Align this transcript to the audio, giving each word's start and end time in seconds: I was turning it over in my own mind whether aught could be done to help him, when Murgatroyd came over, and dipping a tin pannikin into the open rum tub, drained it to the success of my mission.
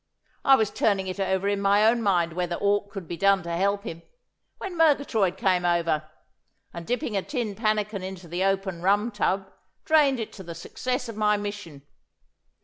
I 0.43 0.55
was 0.55 0.71
turning 0.71 1.05
it 1.05 1.19
over 1.19 1.47
in 1.47 1.61
my 1.61 1.85
own 1.85 2.01
mind 2.01 2.33
whether 2.33 2.55
aught 2.55 2.89
could 2.89 3.07
be 3.07 3.17
done 3.17 3.43
to 3.43 3.51
help 3.51 3.83
him, 3.83 4.01
when 4.57 4.75
Murgatroyd 4.75 5.37
came 5.37 5.63
over, 5.63 6.09
and 6.73 6.87
dipping 6.87 7.15
a 7.15 7.21
tin 7.21 7.53
pannikin 7.53 8.01
into 8.01 8.27
the 8.27 8.43
open 8.43 8.81
rum 8.81 9.11
tub, 9.11 9.53
drained 9.85 10.19
it 10.19 10.33
to 10.33 10.41
the 10.41 10.55
success 10.55 11.07
of 11.07 11.15
my 11.17 11.37
mission. 11.37 11.83